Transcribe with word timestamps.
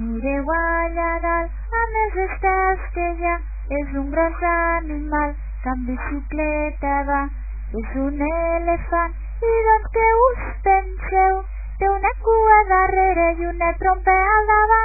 Mireu 0.00 0.46
allà 0.56 1.08
dalt, 1.22 1.56
a 1.78 1.80
més 1.94 2.14
estels 2.22 2.84
que 2.94 3.08
ja 3.18 3.32
és 3.78 3.90
un 4.02 4.06
gros 4.14 4.38
animal, 4.50 5.34
que 5.64 5.72
amb 5.72 5.90
bicicleta 5.90 6.92
va, 7.10 7.18
és 7.82 7.90
un 8.04 8.22
elefant, 8.28 9.18
i 9.50 9.52
doncs 9.66 9.90
què 9.98 10.06
us 10.22 10.46
penseu? 10.68 11.42
Té 11.82 11.90
una 11.98 12.14
cua 12.24 12.58
darrere 12.72 13.28
i 13.42 13.50
una 13.52 13.72
trompa 13.82 14.16
al 14.30 14.48
davant. 14.54 14.80